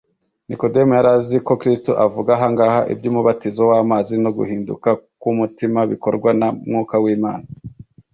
”Nikodemo 0.47 0.91
yari 0.97 1.09
azi 1.17 1.37
ko 1.47 1.53
Kristo 1.61 1.91
avuga 2.05 2.29
ahangaha 2.37 2.79
iby’umubatizo 2.93 3.61
w’amazi 3.71 4.13
no 4.23 4.29
guhinduka 4.37 4.89
kw’umutima 5.19 5.79
bikorwa 5.91 6.29
na 6.39 6.47
Mwuka 6.67 6.95
w’Imana 7.03 7.45